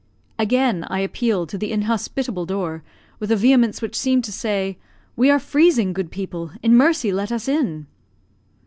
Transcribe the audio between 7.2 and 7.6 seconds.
us